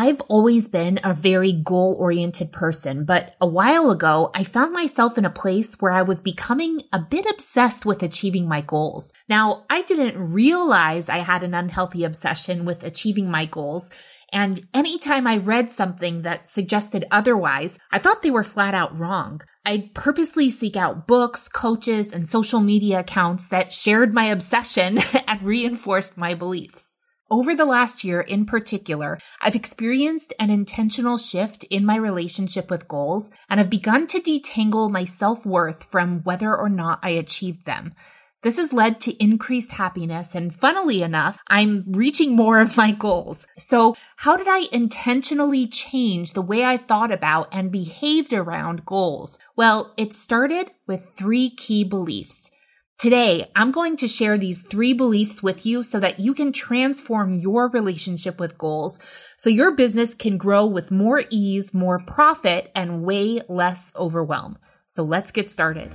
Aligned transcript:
I've 0.00 0.20
always 0.28 0.68
been 0.68 1.00
a 1.02 1.12
very 1.12 1.52
goal 1.52 1.96
oriented 1.98 2.52
person, 2.52 3.04
but 3.04 3.34
a 3.40 3.48
while 3.48 3.90
ago, 3.90 4.30
I 4.32 4.44
found 4.44 4.72
myself 4.72 5.18
in 5.18 5.24
a 5.24 5.28
place 5.28 5.74
where 5.80 5.90
I 5.90 6.02
was 6.02 6.20
becoming 6.20 6.82
a 6.92 7.00
bit 7.00 7.26
obsessed 7.28 7.84
with 7.84 8.04
achieving 8.04 8.46
my 8.46 8.60
goals. 8.60 9.12
Now, 9.28 9.64
I 9.68 9.82
didn't 9.82 10.32
realize 10.32 11.08
I 11.08 11.18
had 11.18 11.42
an 11.42 11.52
unhealthy 11.52 12.04
obsession 12.04 12.64
with 12.64 12.84
achieving 12.84 13.28
my 13.28 13.46
goals. 13.46 13.90
And 14.32 14.60
anytime 14.72 15.26
I 15.26 15.38
read 15.38 15.72
something 15.72 16.22
that 16.22 16.46
suggested 16.46 17.04
otherwise, 17.10 17.76
I 17.90 17.98
thought 17.98 18.22
they 18.22 18.30
were 18.30 18.44
flat 18.44 18.74
out 18.74 18.96
wrong. 18.96 19.40
I'd 19.64 19.94
purposely 19.94 20.48
seek 20.48 20.76
out 20.76 21.08
books, 21.08 21.48
coaches, 21.48 22.12
and 22.12 22.28
social 22.28 22.60
media 22.60 23.00
accounts 23.00 23.48
that 23.48 23.72
shared 23.72 24.14
my 24.14 24.26
obsession 24.26 25.00
and 25.26 25.42
reinforced 25.42 26.16
my 26.16 26.34
beliefs. 26.34 26.87
Over 27.30 27.54
the 27.54 27.66
last 27.66 28.04
year 28.04 28.22
in 28.22 28.46
particular, 28.46 29.18
I've 29.42 29.54
experienced 29.54 30.32
an 30.40 30.48
intentional 30.48 31.18
shift 31.18 31.62
in 31.64 31.84
my 31.84 31.96
relationship 31.96 32.70
with 32.70 32.88
goals 32.88 33.30
and 33.50 33.60
I've 33.60 33.68
begun 33.68 34.06
to 34.06 34.20
detangle 34.20 34.90
my 34.90 35.04
self-worth 35.04 35.84
from 35.84 36.22
whether 36.22 36.56
or 36.56 36.70
not 36.70 37.00
I 37.02 37.10
achieved 37.10 37.66
them. 37.66 37.92
This 38.40 38.56
has 38.56 38.72
led 38.72 39.00
to 39.00 39.22
increased 39.22 39.72
happiness 39.72 40.34
and 40.34 40.54
funnily 40.54 41.02
enough, 41.02 41.38
I'm 41.46 41.84
reaching 41.88 42.34
more 42.34 42.60
of 42.60 42.78
my 42.78 42.92
goals. 42.92 43.46
So 43.58 43.94
how 44.16 44.38
did 44.38 44.48
I 44.48 44.66
intentionally 44.72 45.66
change 45.66 46.32
the 46.32 46.40
way 46.40 46.64
I 46.64 46.78
thought 46.78 47.12
about 47.12 47.54
and 47.54 47.70
behaved 47.70 48.32
around 48.32 48.86
goals? 48.86 49.36
Well, 49.54 49.92
it 49.98 50.14
started 50.14 50.70
with 50.86 51.10
three 51.14 51.50
key 51.50 51.84
beliefs. 51.84 52.50
Today, 52.98 53.48
I'm 53.54 53.70
going 53.70 53.96
to 53.98 54.08
share 54.08 54.36
these 54.38 54.62
three 54.62 54.92
beliefs 54.92 55.40
with 55.40 55.64
you 55.64 55.84
so 55.84 56.00
that 56.00 56.18
you 56.18 56.34
can 56.34 56.52
transform 56.52 57.32
your 57.32 57.68
relationship 57.68 58.40
with 58.40 58.58
goals 58.58 58.98
so 59.36 59.48
your 59.48 59.70
business 59.70 60.14
can 60.14 60.36
grow 60.36 60.66
with 60.66 60.90
more 60.90 61.22
ease, 61.30 61.72
more 61.72 62.00
profit, 62.00 62.72
and 62.74 63.04
way 63.04 63.40
less 63.48 63.92
overwhelm. 63.94 64.58
So 64.88 65.04
let's 65.04 65.30
get 65.30 65.48
started. 65.48 65.94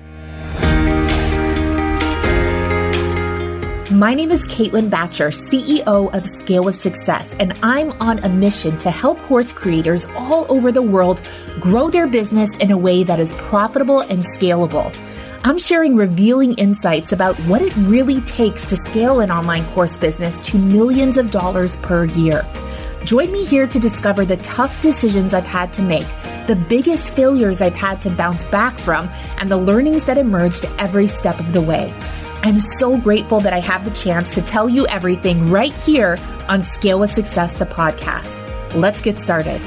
My 3.92 4.14
name 4.14 4.32
is 4.32 4.46
Caitlin 4.46 4.90
Bacher, 4.90 5.34
CEO 5.34 6.14
of 6.14 6.26
Scale 6.26 6.64
with 6.64 6.80
Success, 6.80 7.36
and 7.38 7.52
I'm 7.62 7.92
on 8.02 8.20
a 8.20 8.30
mission 8.30 8.78
to 8.78 8.90
help 8.90 9.20
course 9.24 9.52
creators 9.52 10.06
all 10.16 10.50
over 10.50 10.72
the 10.72 10.82
world 10.82 11.22
grow 11.60 11.90
their 11.90 12.08
business 12.08 12.50
in 12.62 12.72
a 12.72 12.78
way 12.78 13.04
that 13.04 13.20
is 13.20 13.34
profitable 13.34 14.00
and 14.00 14.24
scalable. 14.24 14.96
I'm 15.46 15.60
sharing 15.60 15.98
revealing 15.98 16.54
insights 16.54 17.12
about 17.12 17.36
what 17.42 17.62
it 17.62 17.76
really 17.76 18.22
takes 18.22 18.66
to 18.70 18.78
scale 18.78 19.20
an 19.20 19.30
online 19.30 19.66
course 19.72 19.98
business 19.98 20.40
to 20.48 20.58
millions 20.58 21.18
of 21.18 21.32
dollars 21.32 21.76
per 21.78 22.06
year. 22.06 22.46
Join 23.04 23.30
me 23.30 23.44
here 23.44 23.68
to 23.68 23.78
discover 23.78 24.24
the 24.24 24.38
tough 24.38 24.82
decisions 24.82 25.34
I've 25.34 25.44
had 25.44 25.74
to 25.74 25.82
make, 25.82 26.08
the 26.48 26.56
biggest 26.70 27.10
failures 27.10 27.60
I've 27.60 27.76
had 27.76 28.02
to 28.04 28.10
bounce 28.10 28.46
back 28.46 28.78
from, 28.80 29.10
and 29.38 29.52
the 29.52 29.58
learnings 29.58 30.06
that 30.06 30.18
emerged 30.18 30.66
every 30.80 31.08
step 31.08 31.42
of 31.42 31.52
the 31.52 31.62
way. 31.62 31.94
I'm 32.44 32.62
so 32.62 32.98
grateful 32.98 33.42
that 33.42 33.52
I 33.52 33.60
have 33.60 33.84
the 33.84 33.92
chance 33.92 34.34
to 34.36 34.42
tell 34.42 34.70
you 34.70 34.88
everything 34.88 35.52
right 35.52 35.74
here 35.74 36.18
on 36.48 36.64
Scale 36.64 37.00
with 37.00 37.12
Success, 37.12 37.52
the 37.52 37.66
podcast. 37.66 38.74
Let's 38.76 39.02
get 39.02 39.20
started. 39.20 39.62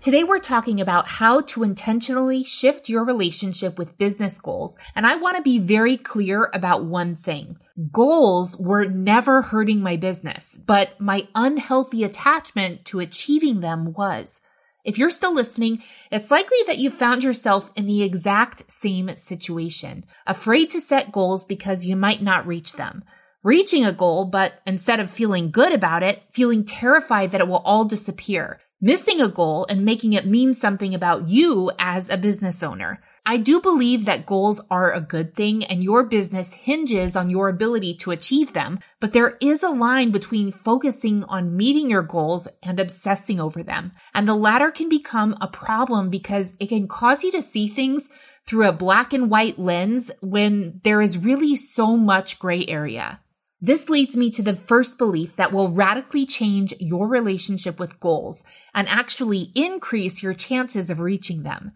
Today 0.00 0.22
we're 0.22 0.38
talking 0.38 0.80
about 0.80 1.08
how 1.08 1.40
to 1.40 1.64
intentionally 1.64 2.44
shift 2.44 2.88
your 2.88 3.04
relationship 3.04 3.76
with 3.76 3.98
business 3.98 4.40
goals. 4.40 4.78
And 4.94 5.04
I 5.04 5.16
want 5.16 5.36
to 5.36 5.42
be 5.42 5.58
very 5.58 5.96
clear 5.96 6.48
about 6.54 6.84
one 6.84 7.16
thing. 7.16 7.56
Goals 7.90 8.56
were 8.56 8.84
never 8.84 9.42
hurting 9.42 9.80
my 9.80 9.96
business, 9.96 10.56
but 10.66 11.00
my 11.00 11.26
unhealthy 11.34 12.04
attachment 12.04 12.84
to 12.86 13.00
achieving 13.00 13.58
them 13.58 13.92
was. 13.92 14.40
If 14.84 14.98
you're 14.98 15.10
still 15.10 15.34
listening, 15.34 15.82
it's 16.12 16.30
likely 16.30 16.58
that 16.68 16.78
you 16.78 16.90
found 16.90 17.24
yourself 17.24 17.72
in 17.74 17.86
the 17.86 18.04
exact 18.04 18.70
same 18.70 19.16
situation, 19.16 20.04
afraid 20.28 20.70
to 20.70 20.80
set 20.80 21.10
goals 21.10 21.44
because 21.44 21.84
you 21.84 21.96
might 21.96 22.22
not 22.22 22.46
reach 22.46 22.74
them 22.74 23.02
reaching 23.44 23.86
a 23.86 23.92
goal, 23.92 24.24
but 24.24 24.60
instead 24.66 24.98
of 24.98 25.08
feeling 25.08 25.50
good 25.50 25.72
about 25.72 26.02
it, 26.02 26.20
feeling 26.32 26.64
terrified 26.64 27.30
that 27.30 27.40
it 27.40 27.46
will 27.46 27.58
all 27.58 27.84
disappear 27.84 28.58
missing 28.80 29.20
a 29.20 29.28
goal 29.28 29.66
and 29.68 29.84
making 29.84 30.12
it 30.12 30.26
mean 30.26 30.54
something 30.54 30.94
about 30.94 31.28
you 31.28 31.70
as 31.78 32.08
a 32.08 32.16
business 32.16 32.62
owner. 32.62 33.00
I 33.26 33.36
do 33.36 33.60
believe 33.60 34.06
that 34.06 34.24
goals 34.24 34.58
are 34.70 34.90
a 34.90 35.02
good 35.02 35.34
thing 35.34 35.62
and 35.64 35.84
your 35.84 36.04
business 36.04 36.52
hinges 36.54 37.14
on 37.14 37.28
your 37.28 37.50
ability 37.50 37.96
to 37.96 38.10
achieve 38.10 38.54
them, 38.54 38.78
but 39.00 39.12
there 39.12 39.36
is 39.42 39.62
a 39.62 39.68
line 39.68 40.12
between 40.12 40.50
focusing 40.50 41.24
on 41.24 41.54
meeting 41.54 41.90
your 41.90 42.02
goals 42.02 42.48
and 42.62 42.80
obsessing 42.80 43.38
over 43.38 43.62
them. 43.62 43.92
And 44.14 44.26
the 44.26 44.34
latter 44.34 44.70
can 44.70 44.88
become 44.88 45.36
a 45.42 45.46
problem 45.46 46.08
because 46.08 46.54
it 46.58 46.68
can 46.68 46.88
cause 46.88 47.22
you 47.22 47.30
to 47.32 47.42
see 47.42 47.68
things 47.68 48.08
through 48.46 48.66
a 48.66 48.72
black 48.72 49.12
and 49.12 49.30
white 49.30 49.58
lens 49.58 50.10
when 50.20 50.80
there 50.82 51.02
is 51.02 51.18
really 51.18 51.54
so 51.54 51.98
much 51.98 52.38
gray 52.38 52.64
area. 52.66 53.20
This 53.60 53.88
leads 53.88 54.16
me 54.16 54.30
to 54.30 54.42
the 54.42 54.54
first 54.54 54.98
belief 54.98 55.34
that 55.34 55.52
will 55.52 55.70
radically 55.70 56.24
change 56.26 56.72
your 56.78 57.08
relationship 57.08 57.80
with 57.80 57.98
goals 57.98 58.44
and 58.72 58.88
actually 58.88 59.50
increase 59.56 60.22
your 60.22 60.34
chances 60.34 60.90
of 60.90 61.00
reaching 61.00 61.42
them. 61.42 61.72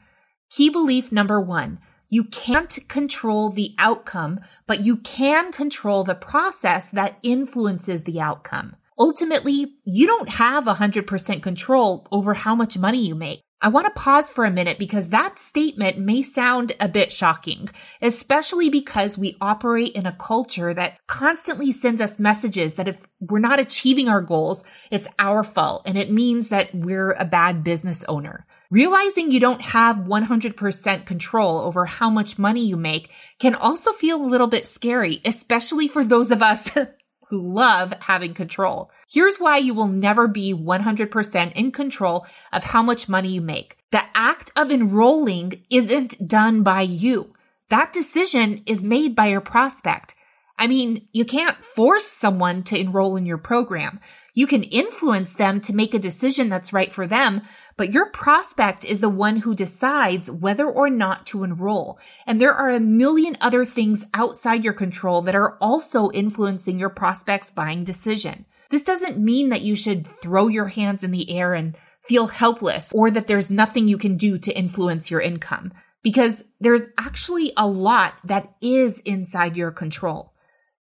Key 0.49 0.71
belief 0.71 1.11
number 1.11 1.41
one. 1.41 1.81
You 2.09 2.25
can't 2.25 2.79
control 2.89 3.51
the 3.51 3.75
outcome, 3.79 4.41
but 4.67 4.85
you 4.85 4.99
can 4.99 5.51
control 5.51 6.05
the 6.05 6.15
process 6.15 6.89
that 6.91 7.19
influences 7.23 8.05
the 8.05 8.21
outcome. 8.21 8.77
Ultimately, 8.99 9.75
you 9.85 10.07
don't 10.07 10.29
have 10.29 10.65
100% 10.65 11.43
control 11.43 12.07
over 12.13 12.35
how 12.35 12.55
much 12.55 12.79
money 12.79 13.05
you 13.05 13.15
make. 13.15 13.41
I 13.65 13.69
want 13.69 13.87
to 13.87 14.01
pause 14.01 14.29
for 14.29 14.45
a 14.45 14.51
minute 14.51 14.77
because 14.77 15.11
that 15.11 15.39
statement 15.39 15.97
may 15.97 16.25
sound 16.25 16.73
a 16.81 16.89
bit 16.89 17.13
shocking, 17.13 17.69
especially 18.01 18.71
because 18.71 19.17
we 19.17 19.37
operate 19.41 19.93
in 19.93 20.05
a 20.05 20.17
culture 20.17 20.75
that 20.75 20.99
constantly 21.07 21.71
sends 21.71 22.01
us 22.01 22.19
messages 22.19 22.75
that 22.75 22.89
if 22.89 23.01
we're 23.21 23.39
not 23.39 23.61
achieving 23.61 24.09
our 24.09 24.21
goals, 24.21 24.65
it's 24.91 25.07
our 25.21 25.45
fault 25.45 25.83
and 25.87 25.97
it 25.97 26.11
means 26.11 26.49
that 26.49 26.75
we're 26.75 27.13
a 27.13 27.25
bad 27.25 27.63
business 27.63 28.03
owner. 28.09 28.47
Realizing 28.73 29.31
you 29.31 29.39
don't 29.39 29.63
have 29.63 29.97
100% 29.97 31.07
control 31.07 31.61
over 31.61 31.85
how 31.85 32.11
much 32.11 32.41
money 32.41 32.67
you 32.67 32.77
make 32.77 33.11
can 33.39 33.55
also 33.55 33.93
feel 33.93 34.21
a 34.21 34.27
little 34.27 34.49
bit 34.49 34.67
scary, 34.67 35.21
especially 35.25 35.87
for 35.87 36.05
those 36.05 36.33
of 36.33 36.43
us 36.43 36.69
who 37.33 37.41
love 37.41 37.95
having 38.01 38.35
control. 38.35 38.91
Here's 39.11 39.39
why 39.39 39.57
you 39.57 39.73
will 39.73 39.89
never 39.89 40.29
be 40.29 40.53
100% 40.53 41.53
in 41.55 41.73
control 41.73 42.27
of 42.53 42.63
how 42.63 42.83
much 42.83 43.09
money 43.09 43.31
you 43.31 43.41
make. 43.41 43.79
The 43.91 44.03
act 44.15 44.53
of 44.55 44.71
enrolling 44.71 45.65
isn't 45.71 46.29
done 46.29 46.63
by 46.63 46.83
you. 46.83 47.35
That 47.71 47.91
decision 47.91 48.61
is 48.67 48.83
made 48.83 49.17
by 49.17 49.29
your 49.29 49.41
prospect. 49.41 50.15
I 50.59 50.67
mean, 50.67 51.09
you 51.13 51.25
can't 51.25 51.57
force 51.65 52.07
someone 52.07 52.63
to 52.65 52.79
enroll 52.79 53.17
in 53.17 53.27
your 53.27 53.39
program. 53.39 54.01
You 54.35 54.47
can 54.47 54.63
influence 54.63 55.35
them 55.35 55.61
to 55.63 55.75
make 55.75 55.93
a 55.93 55.99
decision 55.99 56.49
that's 56.49 56.73
right 56.73 56.93
for 56.93 57.07
them, 57.07 57.43
but 57.77 57.93
your 57.93 58.11
prospect 58.11 58.85
is 58.85 59.01
the 59.01 59.09
one 59.09 59.37
who 59.37 59.55
decides 59.55 60.31
whether 60.31 60.67
or 60.67 60.89
not 60.89 61.27
to 61.27 61.45
enroll. 61.45 61.99
And 62.27 62.41
there 62.41 62.55
are 62.55 62.71
a 62.71 62.81
million 62.81 63.37
other 63.41 63.65
things 63.65 64.05
outside 64.15 64.65
your 64.65 64.73
control 64.73 65.23
that 65.23 65.35
are 65.35 65.57
also 65.61 66.11
influencing 66.13 66.79
your 66.79 66.91
prospect's 66.91 67.51
buying 67.51 67.85
decision. 67.85 68.47
This 68.71 68.83
doesn't 68.83 69.19
mean 69.19 69.51
that 69.51 69.63
you 69.63 69.77
should 69.77 70.07
throw 70.07 70.49
your 70.49 70.69
hands 70.69 71.05
in 71.05 71.11
the 71.11 71.31
air 71.31 71.53
and 71.53 71.77
feel 72.05 72.27
helpless 72.27 72.91
or 72.95 73.11
that 73.11 73.27
there's 73.27 73.51
nothing 73.51 73.87
you 73.87 73.99
can 73.99 74.17
do 74.17 74.39
to 74.39 74.57
influence 74.57 75.11
your 75.11 75.21
income 75.21 75.73
because 76.03 76.43
there's 76.61 76.83
actually 76.99 77.53
a 77.57 77.67
lot 77.67 78.15
that 78.25 78.53
is 78.61 78.99
inside 79.01 79.57
your 79.57 79.71
control. 79.71 80.32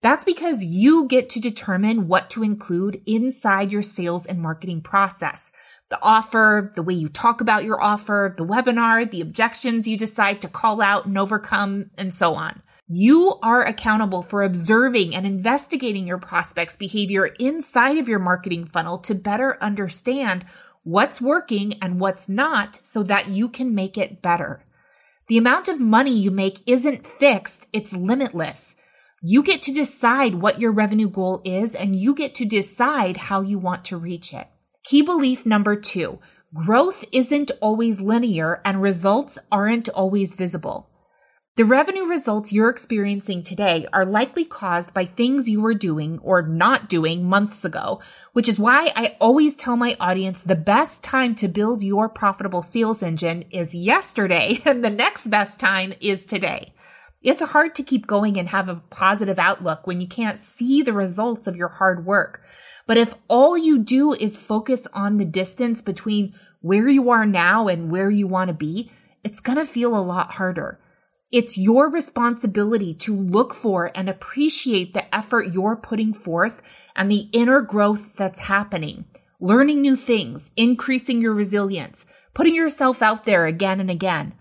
That's 0.03 0.25
because 0.25 0.61
you 0.61 1.07
get 1.07 1.29
to 1.31 1.39
determine 1.39 2.09
what 2.09 2.29
to 2.31 2.43
include 2.43 3.01
inside 3.05 3.71
your 3.71 3.81
sales 3.81 4.25
and 4.25 4.41
marketing 4.41 4.81
process. 4.81 5.49
The 5.89 5.99
offer, 6.01 6.73
the 6.75 6.83
way 6.83 6.93
you 6.93 7.07
talk 7.07 7.39
about 7.39 7.63
your 7.63 7.81
offer, 7.81 8.35
the 8.37 8.45
webinar, 8.45 9.09
the 9.09 9.21
objections 9.21 9.87
you 9.87 9.97
decide 9.97 10.41
to 10.41 10.49
call 10.49 10.81
out 10.81 11.05
and 11.05 11.17
overcome, 11.17 11.89
and 11.97 12.13
so 12.13 12.35
on. 12.35 12.61
You 12.89 13.39
are 13.41 13.63
accountable 13.63 14.23
for 14.23 14.43
observing 14.43 15.15
and 15.15 15.25
investigating 15.25 16.05
your 16.05 16.17
prospects' 16.17 16.75
behavior 16.75 17.27
inside 17.39 17.97
of 17.97 18.09
your 18.09 18.19
marketing 18.19 18.65
funnel 18.65 18.97
to 18.99 19.15
better 19.15 19.57
understand 19.61 20.45
what's 20.83 21.21
working 21.21 21.75
and 21.81 21.97
what's 22.01 22.27
not 22.27 22.77
so 22.83 23.03
that 23.03 23.29
you 23.29 23.47
can 23.47 23.73
make 23.73 23.97
it 23.97 24.21
better. 24.21 24.65
The 25.27 25.37
amount 25.37 25.69
of 25.69 25.79
money 25.79 26.13
you 26.13 26.29
make 26.29 26.59
isn't 26.67 27.07
fixed, 27.07 27.67
it's 27.71 27.93
limitless. 27.93 28.75
You 29.25 29.41
get 29.41 29.61
to 29.63 29.73
decide 29.73 30.35
what 30.35 30.59
your 30.59 30.73
revenue 30.73 31.09
goal 31.09 31.41
is 31.45 31.75
and 31.75 31.95
you 31.95 32.13
get 32.13 32.35
to 32.35 32.45
decide 32.45 33.15
how 33.15 33.39
you 33.39 33.57
want 33.57 33.85
to 33.85 33.95
reach 33.95 34.33
it. 34.33 34.49
Key 34.83 35.01
belief 35.01 35.45
number 35.45 35.77
two, 35.77 36.19
growth 36.53 37.05
isn't 37.13 37.49
always 37.61 38.01
linear 38.01 38.59
and 38.65 38.81
results 38.81 39.39
aren't 39.49 39.87
always 39.87 40.35
visible. 40.35 40.89
The 41.55 41.63
revenue 41.63 42.03
results 42.03 42.51
you're 42.51 42.69
experiencing 42.69 43.43
today 43.43 43.87
are 43.93 44.05
likely 44.05 44.43
caused 44.43 44.93
by 44.93 45.05
things 45.05 45.47
you 45.47 45.61
were 45.61 45.73
doing 45.73 46.19
or 46.21 46.41
not 46.41 46.89
doing 46.89 47.23
months 47.23 47.63
ago, 47.63 48.01
which 48.33 48.49
is 48.49 48.59
why 48.59 48.91
I 48.93 49.15
always 49.21 49.55
tell 49.55 49.77
my 49.77 49.95
audience 50.01 50.41
the 50.41 50.55
best 50.55 51.01
time 51.01 51.33
to 51.35 51.47
build 51.47 51.81
your 51.81 52.09
profitable 52.09 52.61
sales 52.61 53.01
engine 53.01 53.45
is 53.51 53.73
yesterday 53.73 54.61
and 54.65 54.83
the 54.83 54.89
next 54.89 55.27
best 55.27 55.61
time 55.61 55.93
is 56.01 56.25
today. 56.25 56.72
It's 57.23 57.41
hard 57.41 57.73
to 57.75 57.83
keep 57.83 58.05
going 58.05 58.37
and 58.37 58.49
have 58.49 58.67
a 58.67 58.83
positive 58.89 59.39
outlook 59.39 59.87
when 59.87 60.01
you 60.01 60.07
can't 60.07 60.39
see 60.39 60.81
the 60.81 60.91
results 60.91 61.47
of 61.47 61.55
your 61.55 61.69
hard 61.69 62.05
work. 62.05 62.41
But 62.85 62.97
if 62.97 63.15
all 63.29 63.57
you 63.57 63.79
do 63.79 64.11
is 64.11 64.35
focus 64.35 64.85
on 64.93 65.15
the 65.15 65.25
distance 65.25 65.81
between 65.81 66.33
where 66.59 66.89
you 66.89 67.09
are 67.11 67.25
now 67.25 67.69
and 67.69 67.89
where 67.89 68.09
you 68.09 68.27
want 68.27 68.49
to 68.49 68.53
be, 68.53 68.91
it's 69.23 69.39
going 69.39 69.57
to 69.57 69.65
feel 69.65 69.95
a 69.95 70.03
lot 70.03 70.33
harder. 70.33 70.81
It's 71.31 71.57
your 71.57 71.89
responsibility 71.89 72.93
to 72.95 73.15
look 73.15 73.53
for 73.53 73.89
and 73.95 74.09
appreciate 74.09 74.93
the 74.93 75.15
effort 75.15 75.53
you're 75.53 75.77
putting 75.77 76.13
forth 76.13 76.61
and 76.95 77.09
the 77.09 77.29
inner 77.31 77.61
growth 77.61 78.15
that's 78.15 78.39
happening. 78.39 79.05
Learning 79.39 79.81
new 79.81 79.95
things, 79.95 80.51
increasing 80.55 81.21
your 81.21 81.33
resilience, 81.33 82.05
putting 82.33 82.53
yourself 82.53 83.01
out 83.01 83.23
there 83.23 83.45
again 83.45 83.79
and 83.79 83.89
again. 83.89 84.33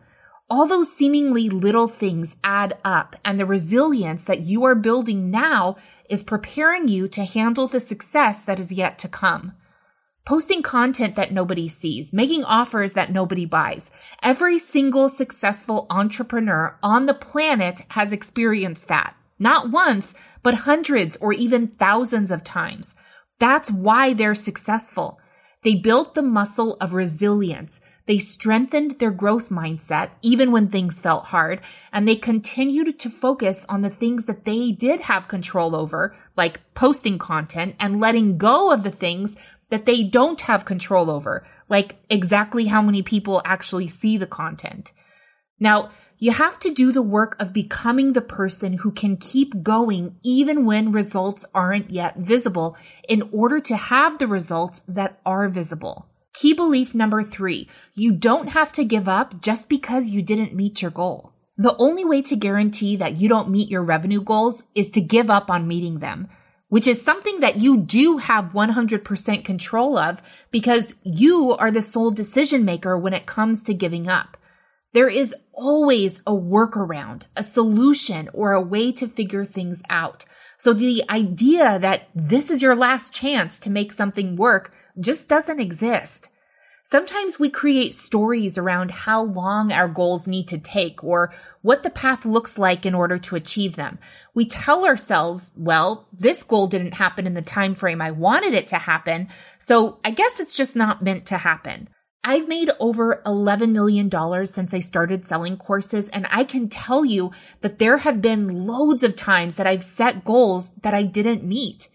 All 0.53 0.67
those 0.67 0.93
seemingly 0.93 1.49
little 1.49 1.89
things 1.89 2.37
add 2.45 2.77
up 2.85 3.17
and 3.25 3.41
the 3.41 3.47
resilience 3.47 4.25
that 4.25 4.41
you 4.41 4.65
are 4.65 4.75
building 4.75 5.31
now 5.31 5.77
is 6.11 6.23
preparing 6.23 6.89
you 6.89 7.09
to 7.09 7.25
handle 7.25 7.69
the 7.69 7.81
success 7.81 8.45
that 8.45 8.61
is 8.61 8.71
yet 8.71 8.99
to 8.99 9.09
come 9.09 9.55
posting 10.27 10.63
content 10.63 11.15
that 11.17 11.33
nobody 11.33 11.69
sees, 11.69 12.13
making 12.13 12.45
offers 12.45 12.93
that 12.93 13.11
nobody 13.11 13.47
buys. 13.47 13.91
Every 14.23 14.59
single 14.59 15.09
successful 15.09 15.87
entrepreneur 15.89 16.79
on 16.83 17.07
the 17.07 17.15
planet 17.15 17.81
has 17.89 18.13
experienced 18.13 18.89
that. 18.89 19.17
Not 19.39 19.71
once, 19.71 20.13
but 20.43 20.55
hundreds 20.55 21.17
or 21.17 21.33
even 21.33 21.69
thousands 21.69 22.31
of 22.31 22.45
times. 22.45 22.95
That's 23.41 23.71
why 23.73 24.13
they're 24.13 24.35
successful. 24.35 25.19
They 25.65 25.77
built 25.77 26.15
the 26.15 26.23
muscle 26.23 26.77
of 26.81 26.93
resilience. 26.93 27.81
They 28.07 28.19
strengthened 28.19 28.99
their 28.99 29.11
growth 29.13 29.49
mindset 29.49 30.11
even 30.23 30.51
when 30.51 30.69
things 30.69 30.99
felt 30.99 31.27
hard, 31.27 31.61
and 31.93 32.07
they 32.07 32.17
continued 32.17 32.99
to 32.99 33.11
focus 33.11 33.65
on 33.69 33.83
the 33.83 33.91
things 33.91 34.25
that 34.27 34.45
they 34.45 34.73
did 34.73 35.03
have 35.03 35.29
control 35.29 35.77
over, 35.77 36.15
like 36.37 36.61
posting 36.75 37.19
content 37.19 37.77
and 37.79 38.01
letting 38.01 38.39
go 38.39 38.73
of 38.73 38.83
the 38.83 38.91
things 38.91 39.37
that 39.71 39.87
they 39.87 40.03
don't 40.03 40.43
have 40.43 40.65
control 40.65 41.11
over, 41.11 41.47
like 41.69 41.97
exactly 42.11 42.67
how 42.67 42.83
many 42.83 43.03
people 43.03 43.41
actually 43.45 43.89
see 43.89 44.17
the 44.17 44.27
content. 44.27 44.93
Now, 45.59 45.91
you 46.19 46.31
have 46.31 46.61
to 46.61 46.73
do 46.73 46.93
the 46.93 47.03
work 47.03 47.35
of 47.41 47.53
becoming 47.53 48.13
the 48.13 48.21
person 48.21 48.75
who 48.75 48.93
can 48.93 49.17
keep 49.17 49.63
going 49.63 50.17
even 50.23 50.67
when 50.67 50.93
results 50.93 51.45
aren't 51.55 51.91
yet 51.91 52.17
visible 52.17 52.77
in 53.09 53.29
order 53.33 53.59
to 53.61 53.77
have 53.77 54.19
the 54.19 54.29
results 54.29 54.83
that 54.87 55.19
are 55.27 55.49
visible. 55.49 56.07
Key 56.35 56.53
belief 56.53 56.95
number 56.95 57.23
three, 57.23 57.69
you 57.95 58.13
don't 58.13 58.49
have 58.49 58.73
to 58.73 58.85
give 58.85 59.09
up 59.09 59.41
just 59.43 59.69
because 59.69 60.09
you 60.09 60.23
didn't 60.23 60.55
meet 60.55 60.83
your 60.83 60.91
goal. 60.91 61.33
The 61.59 61.77
only 61.77 62.05
way 62.05 62.23
to 62.23 62.37
guarantee 62.37 62.97
that 62.97 63.19
you 63.19 63.29
don't 63.29 63.51
meet 63.51 63.69
your 63.69 63.83
revenue 63.83 64.23
goals 64.23 64.63
is 64.75 64.91
to 64.91 65.01
give 65.01 65.31
up 65.31 65.51
on 65.51 65.69
meeting 65.69 65.99
them 65.99 66.29
which 66.73 66.87
is 66.87 67.03
something 67.03 67.41
that 67.41 67.59
you 67.59 67.77
do 67.77 68.17
have 68.17 68.55
100% 68.55 69.45
control 69.45 69.99
of 69.99 70.23
because 70.51 70.95
you 71.03 71.53
are 71.53 71.71
the 71.71 71.83
sole 71.83 72.11
decision 72.11 72.65
maker 72.65 72.97
when 72.97 73.13
it 73.13 73.27
comes 73.27 73.63
to 73.65 73.75
giving 73.75 74.09
up. 74.09 74.39
There 74.95 75.07
is 75.07 75.35
always 75.53 76.21
a 76.21 76.33
workaround, 76.33 77.27
a 77.37 77.43
solution, 77.43 78.31
or 78.33 78.53
a 78.53 78.63
way 78.63 78.91
to 78.93 79.07
figure 79.07 79.45
things 79.45 79.83
out. 79.91 80.25
So 80.63 80.73
the 80.73 81.03
idea 81.11 81.81
that 81.81 82.09
this 82.15 82.49
is 82.49 82.63
your 82.63 82.77
last 82.77 83.13
chance 83.13 83.59
to 83.59 83.69
make 83.69 83.93
something 83.93 84.37
work 84.37 84.73
just 85.01 85.29
doesn't 85.29 85.59
exist. 85.59 86.29
Sometimes 86.85 87.37
we 87.37 87.51
create 87.51 87.95
stories 87.95 88.57
around 88.57 88.93
how 88.93 89.25
long 89.25 89.73
our 89.73 89.89
goals 89.89 90.29
need 90.29 90.47
to 90.47 90.59
take 90.59 91.03
or 91.03 91.35
what 91.63 91.83
the 91.83 91.91
path 91.91 92.25
looks 92.25 92.59
like 92.59 92.87
in 92.87 92.95
order 92.95 93.19
to 93.19 93.35
achieve 93.35 93.75
them. 93.75 93.99
We 94.35 94.45
tell 94.45 94.87
ourselves, 94.87 95.51
well, 95.57 96.07
this 96.17 96.45
goal 96.45 96.69
didn't 96.69 96.95
happen 96.95 97.27
in 97.27 97.35
the 97.35 97.43
time 97.43 97.75
frame 97.75 98.01
I 98.01 98.13
wanted 98.13 98.55
it 98.55 98.69
to 98.69 98.79
happen, 98.79 99.31
so 99.59 99.99
I 100.05 100.13
guess 100.13 100.39
it's 100.39 100.55
just 100.55 100.77
not 100.77 101.03
meant 101.03 101.27
to 101.27 101.39
happen. 101.39 101.89
I've 102.25 102.47
made 102.47 102.71
over 102.79 103.21
$11 103.27 103.73
million 103.73 104.09
since 104.47 104.73
I 104.73 104.79
started 104.79 105.25
selling 105.25 105.57
courses, 105.57 106.09
and 106.11 106.27
I 106.31 106.45
can 106.45 106.69
tell 106.69 107.05
you 107.05 107.33
that 107.63 107.81
there 107.81 107.99
have 107.99 108.23
been 108.23 108.65
loads 108.65 109.03
of 109.03 109.17
times 109.17 109.57
that 109.57 109.67
I've 109.67 109.83
set 109.83 110.25
goals 110.25 110.71
that 110.83 110.95
I 110.95 111.03
didn't 111.03 111.43
meet. 111.43 111.89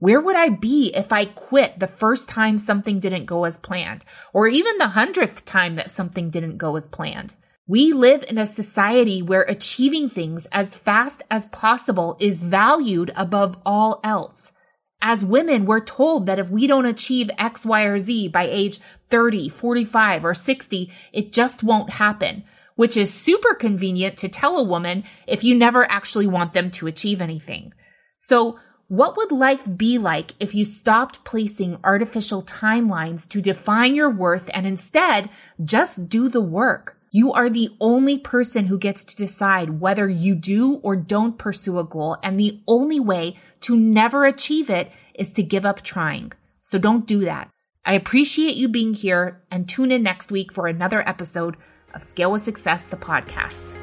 Where 0.00 0.20
would 0.20 0.34
I 0.34 0.48
be 0.48 0.92
if 0.94 1.12
I 1.12 1.26
quit 1.26 1.78
the 1.78 1.86
first 1.86 2.28
time 2.28 2.58
something 2.58 2.98
didn't 2.98 3.26
go 3.26 3.44
as 3.44 3.58
planned, 3.58 4.04
or 4.32 4.48
even 4.48 4.78
the 4.78 4.88
hundredth 4.88 5.44
time 5.44 5.76
that 5.76 5.92
something 5.92 6.30
didn't 6.30 6.58
go 6.58 6.74
as 6.76 6.88
planned? 6.88 7.34
We 7.68 7.92
live 7.92 8.24
in 8.28 8.38
a 8.38 8.46
society 8.46 9.22
where 9.22 9.42
achieving 9.42 10.08
things 10.08 10.46
as 10.50 10.74
fast 10.74 11.22
as 11.30 11.46
possible 11.46 12.16
is 12.18 12.42
valued 12.42 13.12
above 13.14 13.58
all 13.64 14.00
else. 14.02 14.50
As 15.00 15.24
women, 15.24 15.64
we're 15.64 15.80
told 15.80 16.26
that 16.26 16.40
if 16.40 16.50
we 16.50 16.66
don't 16.66 16.86
achieve 16.86 17.30
X, 17.38 17.64
Y, 17.64 17.82
or 17.84 17.98
Z 17.98 18.28
by 18.28 18.46
age 18.48 18.80
30, 19.08 19.48
45, 19.48 20.24
or 20.24 20.34
60, 20.34 20.92
it 21.12 21.32
just 21.32 21.62
won't 21.62 21.90
happen, 21.90 22.44
which 22.74 22.96
is 22.96 23.14
super 23.14 23.54
convenient 23.54 24.16
to 24.18 24.28
tell 24.28 24.56
a 24.56 24.64
woman 24.64 25.04
if 25.26 25.44
you 25.44 25.54
never 25.54 25.88
actually 25.90 26.26
want 26.26 26.52
them 26.52 26.70
to 26.72 26.88
achieve 26.88 27.20
anything. 27.20 27.72
So 28.20 28.58
what 28.88 29.16
would 29.16 29.30
life 29.30 29.62
be 29.76 29.98
like 29.98 30.32
if 30.40 30.54
you 30.54 30.64
stopped 30.64 31.22
placing 31.22 31.78
artificial 31.84 32.42
timelines 32.42 33.28
to 33.28 33.40
define 33.40 33.94
your 33.94 34.10
worth 34.10 34.50
and 34.52 34.66
instead 34.66 35.30
just 35.62 36.08
do 36.08 36.28
the 36.28 36.40
work? 36.40 36.97
You 37.10 37.32
are 37.32 37.48
the 37.48 37.70
only 37.80 38.18
person 38.18 38.66
who 38.66 38.76
gets 38.76 39.02
to 39.06 39.16
decide 39.16 39.80
whether 39.80 40.06
you 40.06 40.34
do 40.34 40.74
or 40.82 40.94
don't 40.94 41.38
pursue 41.38 41.78
a 41.78 41.84
goal, 41.84 42.18
and 42.22 42.38
the 42.38 42.60
only 42.68 43.00
way 43.00 43.36
to 43.62 43.78
never 43.78 44.26
achieve 44.26 44.68
it 44.68 44.92
is 45.14 45.32
to 45.32 45.42
give 45.42 45.64
up 45.64 45.80
trying. 45.80 46.32
So 46.62 46.78
don't 46.78 47.06
do 47.06 47.20
that. 47.20 47.48
I 47.86 47.94
appreciate 47.94 48.56
you 48.56 48.68
being 48.68 48.92
here 48.92 49.40
and 49.50 49.66
tune 49.66 49.90
in 49.90 50.02
next 50.02 50.30
week 50.30 50.52
for 50.52 50.66
another 50.66 51.06
episode 51.08 51.56
of 51.94 52.02
Scale 52.02 52.32
with 52.32 52.44
Success, 52.44 52.84
the 52.90 52.98
podcast. 52.98 53.74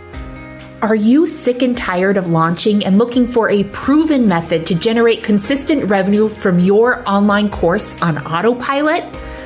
Are 0.84 0.94
you 0.94 1.26
sick 1.26 1.64
and 1.64 1.76
tired 1.76 2.18
of 2.18 2.30
launching 2.30 2.86
and 2.86 3.00
looking 3.00 3.26
for 3.26 3.50
a 3.50 3.64
proven 3.64 4.28
method 4.28 4.68
to 4.68 4.76
generate 4.76 5.24
consistent 5.24 5.90
revenue 5.90 6.28
from 6.28 6.60
your 6.60 7.02
online 7.10 7.50
course 7.50 8.00
on 8.04 8.20
autopilot? 8.20 9.04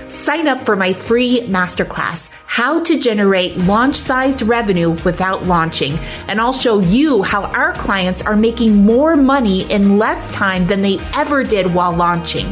Sign 0.10 0.48
up 0.48 0.66
for 0.66 0.76
my 0.76 0.94
free 0.94 1.42
masterclass, 1.42 2.32
How 2.48 2.82
to 2.82 3.00
Generate 3.00 3.58
Launch 3.58 3.96
Sized 3.96 4.42
Revenue 4.42 4.90
Without 5.06 5.46
Launching. 5.46 5.94
And 6.28 6.42
I'll 6.42 6.52
show 6.52 6.80
you 6.80 7.22
how 7.22 7.44
our 7.44 7.74
clients 7.74 8.24
are 8.24 8.36
making 8.36 8.76
more 8.76 9.16
money 9.16 9.72
in 9.72 10.00
less 10.00 10.32
time 10.32 10.66
than 10.66 10.82
they 10.82 10.98
ever 11.14 11.44
did 11.44 11.76
while 11.76 11.96
launching. 11.96 12.48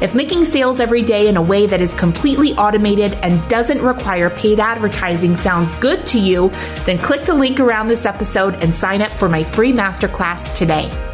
If 0.00 0.14
making 0.14 0.44
sales 0.44 0.78
every 0.78 1.02
day 1.02 1.26
in 1.26 1.36
a 1.36 1.42
way 1.42 1.66
that 1.66 1.80
is 1.80 1.92
completely 1.94 2.52
automated 2.52 3.12
and 3.22 3.46
doesn't 3.48 3.82
require 3.82 4.30
paid 4.30 4.60
advertising 4.60 5.34
sounds 5.34 5.74
good 5.74 6.06
to 6.08 6.18
you, 6.18 6.50
then 6.86 6.96
click 6.96 7.26
the 7.26 7.34
link 7.34 7.58
around 7.58 7.88
this 7.88 8.06
episode 8.06 8.62
and 8.62 8.72
sign 8.72 9.02
up 9.02 9.10
for 9.18 9.28
my 9.28 9.42
free 9.42 9.72
masterclass 9.72 10.54
today. 10.54 11.09